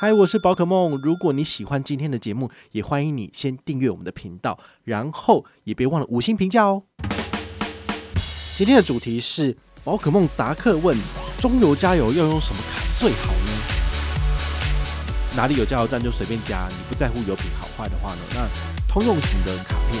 [0.00, 0.96] 嗨，我是宝可梦。
[1.02, 6.84] 如果你喜欢今天的节目，也欢迎你先订阅我们的频道，然后也别忘了五星评价哦。
[8.56, 10.96] 今天的主题是宝可梦达克问：
[11.40, 13.50] 中油加油要用什么卡最好呢？
[15.36, 18.20] 哪里有加油站就随便加，你不在乎油品好坏的话呢？
[18.32, 18.48] 那
[18.86, 20.00] 通用型的卡片。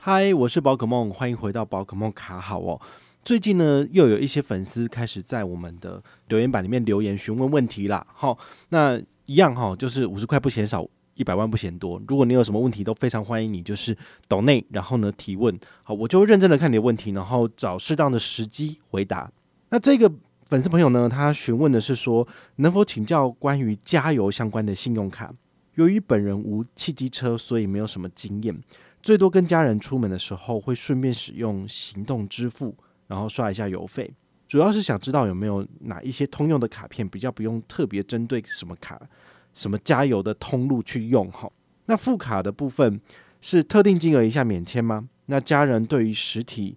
[0.00, 2.80] 嗨，我是宝可梦，欢迎回到宝可梦卡好哦。
[3.24, 8.04] 最近呢，又有一些粉丝开始在我们的留言板里面留言询问问题啦。
[8.12, 8.36] 好，
[8.70, 12.02] 那一样哈，就是五十块不嫌少，一百万不嫌多。
[12.08, 19.30] 如果你有什么问题，都非常欢迎你，就是抖内，然后呢提问，好，我就会认真的看你的问题，然后找适当的时机回答。
[19.70, 20.10] 那这个
[20.46, 25.32] 粉丝朋友呢，他询问的是说，能否请教关于加油相关的信用卡？
[25.76, 28.52] 由于本人无汽机车，所以没有什么经验，
[29.00, 32.74] 最多跟家人出门的时候会顺便使用行动支付。
[33.06, 34.12] 然后刷一下油费，
[34.48, 39.00] 主要是想知道有没有哪一些通用的卡片比较不用特别针对什么卡、
[39.54, 41.50] 什么加油的通路去用哈。
[41.86, 43.00] 那副卡的部分
[43.40, 45.08] 是特定金额以下免签吗？
[45.26, 46.76] 那家人对于实体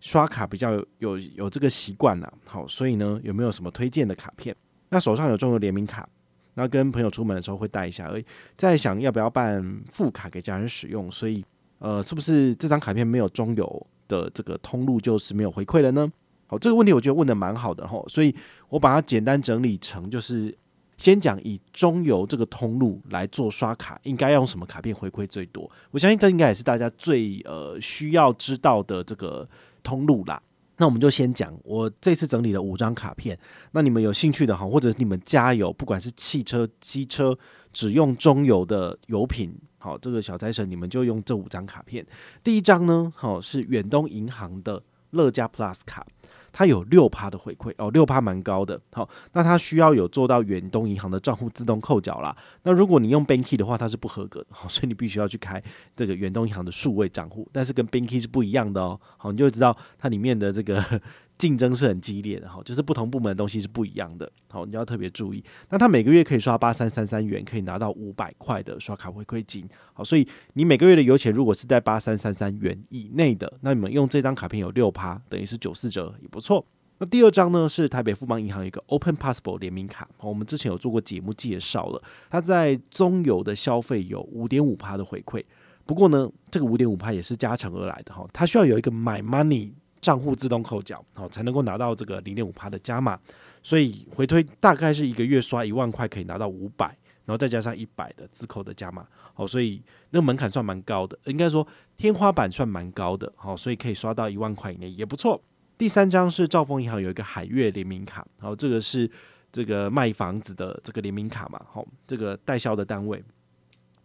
[0.00, 4.54] 刷卡比较有有这个习惯啦，好，所以呢有没有什么推荐的卡片？
[4.90, 6.08] 那手上有中油联名卡，
[6.54, 8.24] 那跟朋友出门的时候会带一下而已。
[8.56, 11.44] 在想要不要办副卡给家人使用，所以
[11.78, 16.10] 呃，是不是这张卡片没有中油的这个通路就是没有回馈了呢？
[16.46, 18.34] 好，这个问题我觉得问得蛮好的哈，所以
[18.70, 20.56] 我把它简单整理成就是
[20.96, 25.70] 先讲以中油这个通路来做刷卡，应该用什么卡片回馈最多？
[25.90, 29.46] 我相信这应该也是大家最呃需要知道的这个
[29.82, 30.42] 通路啦。
[30.80, 33.36] 那我们就先讲我这次整理了五张卡片，
[33.72, 37.36] 那你们有兴趣的哈，或者你们加油，不管是汽车、机车，
[37.72, 39.54] 只用中油的油品。
[39.78, 42.04] 好，这个小财神，你们就用这五张卡片。
[42.42, 46.04] 第一张呢，好是远东银行的乐家 Plus 卡，
[46.52, 48.80] 它有六趴的回馈哦，六趴蛮高的。
[48.92, 52.36] 好，那它需要有做到远东银行的账户自动扣缴啦。
[52.64, 55.62] 那如果你用 Banky 的话，它是不合格的，所以你必须要去开
[55.94, 59.00] 这个远东银行的数位账户，但是跟 Banky 是不一样的哦。
[59.16, 61.00] 好，你就会知道它里面的这个。
[61.38, 65.42] 竞争是很激烈的哈，就是不同部门的东西是不一样的，好，你要特别注意。
[65.70, 76.66] 那他每个月可以刷八三三三元，可以拿到五百块的刷卡回馈金，好，所以你每个月的油钱如果是在八三三三元以内的，那你们用这张卡片有六趴，等于是九四折，也不错。
[76.98, 85.44] 那第二张呢是台北富邦银行一个 Open Possible 联名卡，好我们之前有做过节目介绍了，它在中油的消费有五点五趴的回馈，
[85.86, 89.70] 不过呢，这个五点五趴也是加成而来的哈，它需要有一个 My Money。
[90.00, 93.18] 账户自动扣缴，好才能够拿到这个零点五趴的加码，
[93.62, 96.86] 所以回推大概是一个月刷一万块可以拿到五百，
[97.24, 101.66] 然后再加上一百的自扣的加码，好，所以那个门槛算蛮高的，应该说
[101.96, 105.40] 天花板算蛮高的，好，所以可以刷到一万块以内也不错。
[105.76, 109.10] 第三张是兆丰银行有一个海月联名卡，好，这个是
[109.52, 113.22] 这个卖房子的这个联名卡嘛，好，这个代销的单位。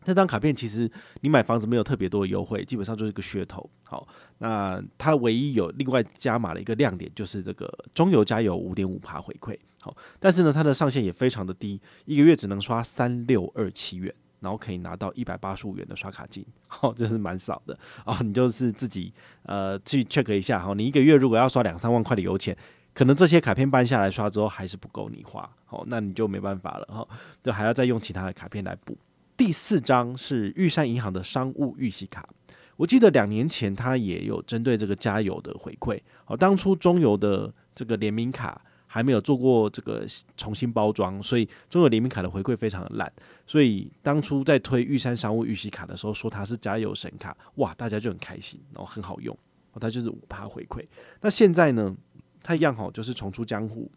[0.03, 0.89] 这张卡片其实
[1.21, 3.67] 你买房子没有特别多的优惠，基本上就是一个噱头。
[3.85, 4.07] 好，
[4.39, 9.57] 那它唯一有另外加码的一个亮点就是这个中油加油五点五趴回馈。
[9.81, 16.45] 好，但是呢，它的上限也非常的低，一个月只能刷三六二七元，然后可以拿到一百八十五元的刷卡金。
[16.67, 17.77] 好，这是蛮少的。
[18.05, 19.13] 哦，你就是自己
[19.43, 20.59] 呃去 check 一下。
[20.59, 22.55] 好，你一个月如果要刷两三万块的油钱，
[22.93, 25.49] 可能这些卡片办下来刷之后还是不够你花。
[25.65, 26.85] 好，那你就没办法了。
[26.85, 27.07] 哈，
[27.43, 28.97] 就还要再用其他的卡片来补。
[29.35, 32.27] 第四张是玉山银行的商务预习卡，
[32.75, 35.99] 我记得两年前它也有针对这个加油的回馈。
[36.25, 40.05] 好，当初中油的这个联名卡还没有做过这个
[40.37, 43.11] 重新包装，所以中油联名卡的回馈非常的烂。
[43.47, 49.35] 所以当初在推玉山商务预习卡的时候，说它是加油神卡，哇，大家就很开心，然后很好用，
[49.79, 50.85] 它就是五趴回馈。
[51.21, 51.95] 那现在呢，
[52.43, 53.91] 它一样好，就是重出江湖。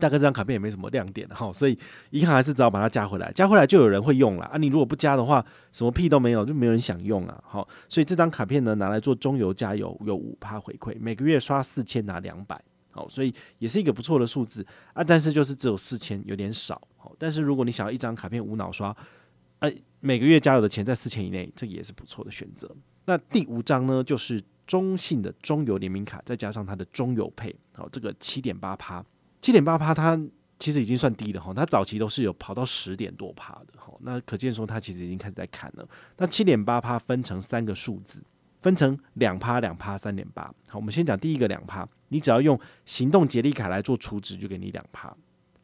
[0.00, 1.78] 大概这张卡片也没什么亮点哈，所以
[2.10, 4.56] 银行还是只好把它加回来，加回来就有人会用了啊。
[4.56, 7.38] 你如果不加的话，什么屁都没有，就没有人想用啊。
[7.46, 15.04] 好，所以这张卡片呢，拿来做中油加油有五趴回馈，每个月刷四千拿两百，好，所以也是一个不错的数字啊。
[15.04, 16.80] 但是就是只有四千，有点少。
[16.96, 18.96] 好，但是如果你想要一张卡片无脑刷，
[19.60, 22.74] 哎，每个月加油的钱在四千以内，这个也是不错的选择。
[23.04, 29.04] 那第五张呢，就是中信的中油联名卡，再加上它的中油配，好，这个七点八趴。
[29.40, 30.20] 七点八趴，它
[30.58, 31.52] 其实已经算低了哈。
[31.54, 33.92] 它早期都是有跑到十点多趴的哈。
[34.00, 35.88] 那可见说它其实已经开始在砍了。
[36.18, 38.22] 那七点八趴分成三个数字，
[38.60, 40.42] 分成两趴、两趴、三点八。
[40.68, 45.16] 好，我们先讲第一个两趴，你只要用行动节力卡来做储值，就给你两趴。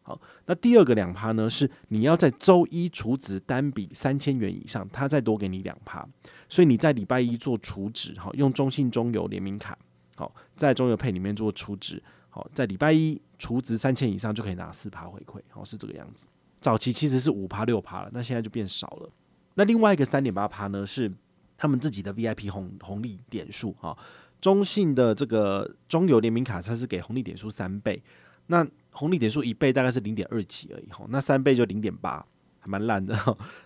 [0.02, 6.06] 好，那第二个两趴呢，是你要在周一储值单笔三千元以上，它再多给你两趴。
[6.48, 9.76] 所以你在礼拜一做储值，好，用中信中油联名卡，
[10.14, 12.02] 好，在中油配里面做储值。
[12.36, 16.28] 好，在礼拜一储值三千以上就可以拿四趴回馈，好，是这个样子。
[16.60, 19.10] 早期其实是五趴六趴了，那现在就变少了。
[19.54, 21.10] 那另外一个三点八趴呢，是
[21.56, 23.96] 他们自己的 VIP 红红利点数哈。
[24.38, 28.02] 中信的这个中油联名卡，它是给红利点数三倍，
[28.48, 32.22] 那红利点数一倍大概是零点二几而已哈，那三倍就零点八，
[32.60, 33.16] 还蛮烂的，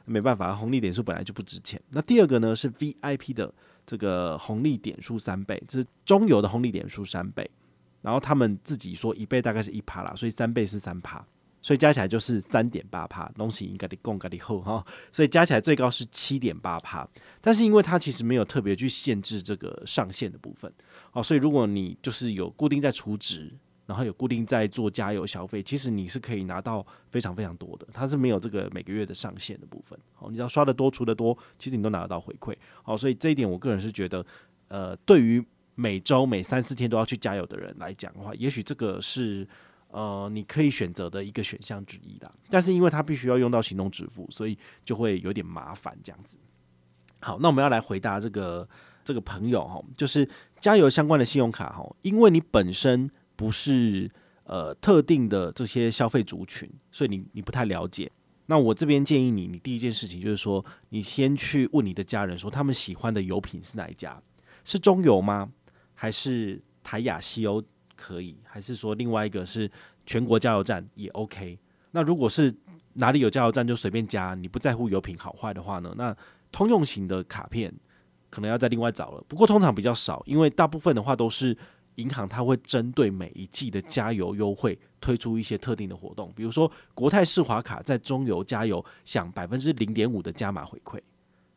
[0.04, 1.82] 没办法，红利点数本来就不值钱。
[1.88, 3.52] 那第二个呢是 VIP 的
[3.84, 7.50] 这个红利点数三倍，这是中油的红利点数三倍，
[8.02, 11.24] 然后他们自己说一倍大概是一趴啦，所以三倍是三趴。
[11.62, 14.82] 所以加起来就是三点八趴，东西应该得供给你后哈，
[15.12, 17.06] 所以加起来最高是七点八趴。
[17.42, 20.72] 但是因为它其实没有特别去限制这个上限的部分，
[21.12, 23.52] 哦，所以如果你就是有固定在储值，
[23.84, 29.98] 然后有固定在做加油消费，其实你是可以拿到非常非常多的，它是没有这个每个月的上限的部分。
[30.18, 32.56] 哦，你要刷得多、储得多，其实你都拿得到回馈。
[32.84, 34.24] 哦，所以这一点我个人是觉得，
[34.68, 35.44] 呃，对于
[35.80, 39.46] 每周每三四天都要去加油的人来讲的话，也许这个是。
[39.92, 46.38] 呃，你可以选择的一个选项之一啦，但是因为它必须要用到行动支付，所以就会有点麻烦这样子。
[47.20, 48.68] 好，那我们要来回答这个
[49.02, 50.28] 这个朋友哈，就是
[50.60, 54.08] 加油相关的信用卡哈，因为你本身不是
[54.44, 58.08] 呃特定的这些消费族群，所以你你不太了解。
[58.46, 64.22] 那我这边建议你，你第一件事情就是说，你先去问你的家人说，他们喜欢的油品是哪一家？
[64.62, 65.50] 是中油吗？
[66.00, 67.62] 还是台亚西欧？
[67.94, 69.70] 可以，还是说另外一个是
[70.06, 71.58] 全国加油站也 OK？
[71.90, 72.50] 那如果是
[72.94, 75.92] 哪里有加油站就随便加，你不在乎油品好坏的话呢？
[75.98, 76.16] 那
[76.50, 77.70] 通用型的卡片
[78.30, 79.22] 可能要再另外找了。
[79.28, 81.54] 不过通常比较少，因为大部分的话都是
[81.96, 90.98] 银行，它会针对每一季的加油优惠推出一些特定的活动，比如说国泰世华卡在中油加油享百分之零点五的加码回馈。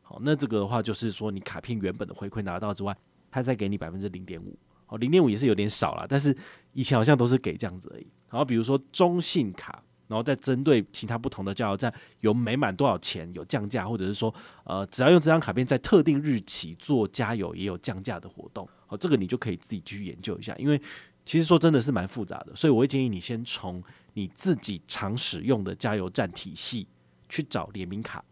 [0.02, 2.94] 好，那这个的话就是说你卡片原本的回馈拿到之外，
[3.34, 4.56] 它再给你百分之零点五。
[4.88, 6.36] 哦，零点五也是有点少了，但是
[6.74, 8.06] 以前好像都是给这样子而已。
[8.30, 14.32] 然后比如说中信卡，然后再针对其他不同的加油站，有每满多少钱有降价，或者是说
[14.66, 18.70] 呃，只要用这张卡片在特定日期做加油也有降价的活动。
[18.86, 20.80] 好，这个你就可以自己去研究一下，因为
[21.26, 23.82] 其实说真的是蛮复杂的，所以我会建议你先从
[24.14, 26.88] 你自己常使用的加油站体系
[27.30, 28.24] 去找联名卡，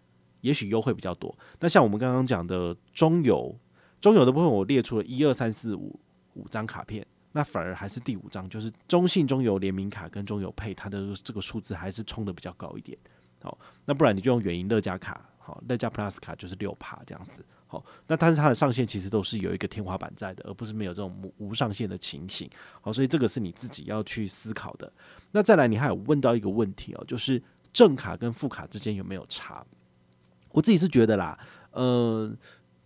[0.41, 1.35] 也许优惠比较多。
[1.59, 3.57] 那像我们刚刚讲的中油，
[4.01, 5.97] 中油的部分我列出了一二三四五。
[6.35, 12.97] 五张卡片，那反而还是第五张，就是中信中油联名卡跟中油配，它的这个数字还是冲的比较高一点。
[13.43, 17.43] 好，那不然你就用远银乐家卡，好，乐家 Plus 卡就是六趴这样子。
[17.67, 22.49] 好，那但是它的上限其实都是有一个天花板在的，而不是没有这种无上限的情形。
[22.79, 24.89] 好，所以这个是你自己要去思考的。
[25.31, 27.43] 那再来，你还有问到一个问题哦，就是
[27.73, 29.65] 正卡跟副卡之间有没有差？
[30.51, 31.37] 我自己是觉得啦，
[31.71, 32.33] 呃，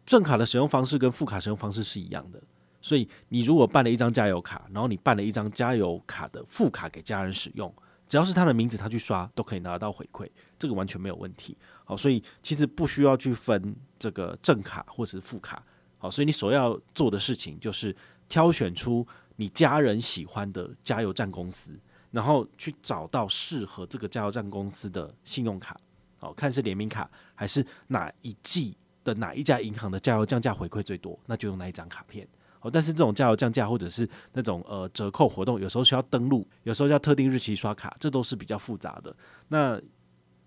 [0.05, 2.41] 正卡的使用方式跟副卡使用方式是一样的。
[2.81, 7.73] 所以你如果办了一张加油卡，然后你办了一张加油卡的副卡给家人使用，
[8.07, 10.29] 只要是他的名字，他去刷都可以拿到回馈，
[10.59, 11.57] 这个完全没有问题。
[11.83, 15.63] 好，所以其实不需要去分这个正卡或者是副卡。
[15.97, 17.95] 好，所以你所要做的事情就是
[18.29, 21.79] 挑选出你家人喜欢的加油站公司，
[22.11, 25.75] 然后去找到适合这个加油站公司的信用卡。
[26.19, 32.27] 好，看是联名卡还是哪一季的哪一家银行的加油降价回馈最多，那就用那一张卡片。
[32.59, 39.15] 哦但是这种加油降价或者是那种呃折扣活动，有时候需要登录，有时候要特定日期刷卡，这都是比较复杂的。
[39.49, 39.79] 那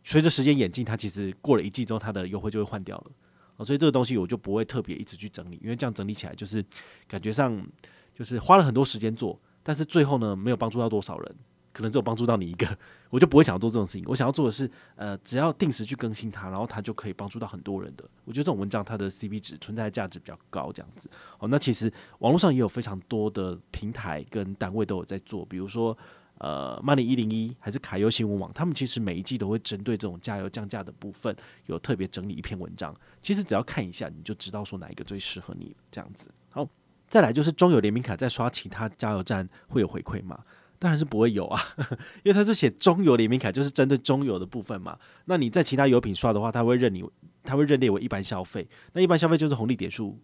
[0.03, 3.11] 随着时间演进，它其实过了一季之后，它的优惠就会换掉了。
[3.57, 6.65] 哦，所以这个东西我就不会特别一直去整理，因为这样整理起来就是
[7.07, 7.65] 感觉上
[8.13, 11.37] 就是花了很多时间做，但是最后呢没有帮助到多少人。
[11.79, 12.67] 可能只有帮助到你一个，
[13.09, 14.03] 我就不会想要做这种事情。
[14.09, 18.03] 我想要做的是，呃，只要定时去更新它，然后它就可以帮助到很多人的。
[18.25, 21.09] 我觉得这种文章它的 CP 值存在价值比较高，这样子。
[21.39, 25.97] 哦，那其实网络上也有非常多的平台跟单位都有在做，比如说
[26.39, 31.33] 呃，Money 一零一还是卡优新闻网，他们其实每一季都会针对这种加油降价的部分
[31.67, 32.93] 有特别整理一篇文章。
[33.21, 36.29] 其实只要看一下，你就知道说哪一个最适合你这样子。
[36.51, 36.69] 好，
[37.07, 40.43] 再来就是中油联名卡在刷其他加油站会有回馈吗？
[40.79, 41.61] 当然是不会有啊，
[42.23, 44.99] 因为它是写中油联名卡，就是针对中油的部分嘛。
[45.25, 47.05] 那你在其他油品刷的话，它会认你，
[47.43, 48.67] 它会认列为一般消费。
[48.93, 50.17] 那一般消费就是红利点数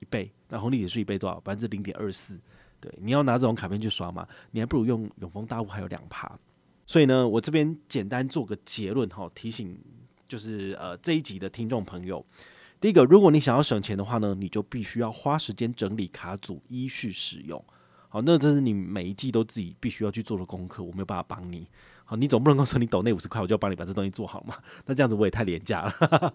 [0.00, 1.40] 一倍，那红利点数一倍多少？
[1.40, 2.38] 百分之零点二四。
[2.78, 6.30] 对，你要拿这种卡片去刷嘛，你还不如用永丰大户，还有两趴。
[6.86, 9.78] 所以呢，我这边简单做个结论哈，提醒
[10.28, 12.22] 就是呃这一集的听众朋友，
[12.80, 17.64] 第一个，如果你想要省钱的话呢，你就必须要花时间整理卡组，依序使用。
[18.12, 21.66] 好，那这是你每一季都自己必须要去做的功课，我没有办法帮你。
[22.04, 24.54] 好，你总不能告诉你抖那五十块，我就要帮你把这东西做好嘛？
[24.84, 26.34] 那这样子我也太廉价了。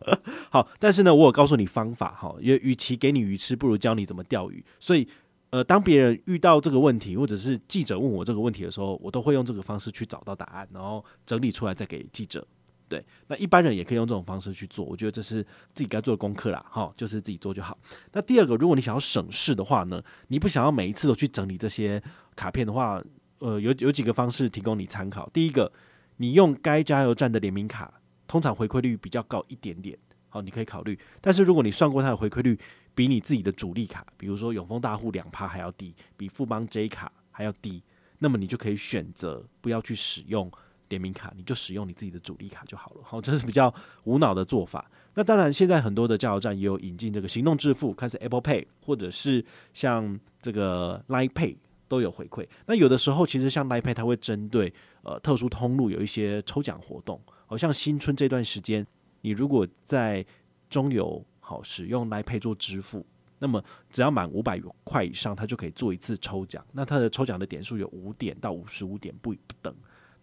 [0.49, 4.65] 好，但是呢，我有告诉你方法哈，因为与其给你鱼吃，不如教你怎么钓鱼。
[4.79, 5.07] 所以
[5.51, 12.43] 呃，当别人遇到这个问题，或者是记者问我这个问题的时候，我都会用这个方式去找到答案，然后整理出来再给记者。
[12.89, 17.77] 对，那一般人也可以用这种方式去做，我觉得这是自己该做的功课啦，哈，就是自己做就好。
[18.13, 22.01] 那第二个，如果你想要省事的话呢，你不想要每一次都去整理这些
[22.33, 23.03] 卡片的话，
[23.39, 25.29] 呃，有有几个方式提供你参考。
[25.33, 25.69] 第一个，
[26.15, 27.93] 你用该加油站的联名卡，
[28.25, 29.97] 通常回馈率比较高一点点，
[30.29, 30.97] 好，你可以考虑。
[31.19, 32.57] 但是如果你算过它的回馈率
[32.95, 37.83] 比你自己的主力卡，比如说永丰大户两趴还要低，比富邦 J 卡还要低，
[38.19, 40.49] 那么你就可以选择不要去使用。
[40.89, 44.89] 联名卡，你就使用你自己的主力卡就好了，好，这是比较无脑的做法。
[45.13, 51.55] 那当然，现在很多的加油站也有引进这个行动支付，看是 Apple Pay 或者是像这个 Line Pay
[51.87, 52.47] 都有回馈。
[52.67, 58.85] 那有的时候，其实像 Line Pay，它会针对呃特殊通路有一些抽奖活动，好像新春这段时间，
[59.21, 60.23] 你如果在
[60.69, 63.03] 中油好使用 Line Pay 做支付，
[63.39, 66.63] 那么只要满五百块以上，它就可以做一次抽奖。
[66.71, 69.73] 那它的抽奖的点数有五点到五十五点不不等。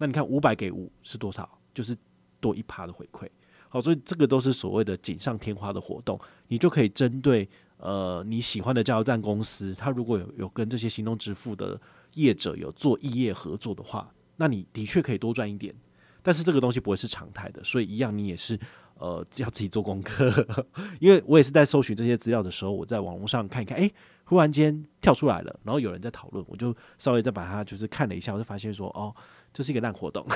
[0.05, 1.49] 那你看五百给五是多少？
[1.73, 1.97] 就是
[2.39, 3.27] 多一趴的回馈。
[3.71, 11.81] 好，所以这个都是所谓的锦上添花的活动，你就可以针对呃你喜欢的加油站公司，它如果有有跟这些行动支付的
[12.13, 15.75] 业者有做异业合作的话，那你的确可以多赚一点。
[16.23, 18.61] 但是这个东西不会是常态的，所以一样你也是
[18.99, 20.47] 呃要自己做功课。
[21.01, 23.91] 因为我也是在搜寻这些资料的时候，我在网络上看一看，诶，
[24.25, 29.15] 忽然间跳出来了，然后有人在讨论，我就稍微再把它就是看了一下，我就发现说哦。
[29.55, 30.27] 这是一个烂活动，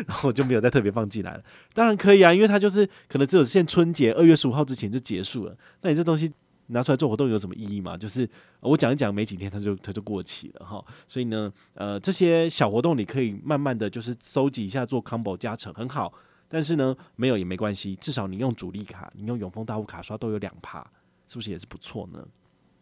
[0.07, 1.43] 然后我就没有再特别放进来了。
[1.73, 5.57] 当然可以啊，因为它就是可能只有限春节二月十五号之前就结束了。
[5.83, 6.31] 那你这东西
[6.67, 7.97] 拿出来做活动有什么意义吗？
[7.97, 8.29] 就是
[8.61, 10.85] 我讲一讲，没几天它就它就过期了哈。
[11.07, 16.13] 所以呢，呃，这些小活动你可以慢慢的就是收集一下做 combo 加成很好。
[16.49, 20.85] 但是呢，没有也没关系，至少你用主力卡，你用永丰大户卡刷都有两趴，
[21.29, 22.25] 是不是也是不错呢？